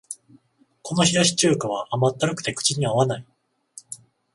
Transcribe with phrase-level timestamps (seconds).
[0.81, 3.25] この冷やし中華は甘ったるくて口に合わない